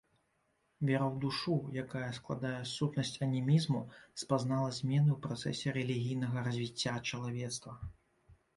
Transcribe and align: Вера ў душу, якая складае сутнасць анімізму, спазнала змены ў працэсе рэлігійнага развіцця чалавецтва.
Вера 0.89 1.01
ў 1.09 1.15
душу, 1.25 1.53
якая 1.83 2.07
складае 2.19 2.53
сутнасць 2.71 3.13
анімізму, 3.27 3.83
спазнала 4.23 4.69
змены 4.81 5.09
ў 5.19 5.21
працэсе 5.29 5.77
рэлігійнага 5.79 6.37
развіцця 6.51 6.99
чалавецтва. 7.09 7.79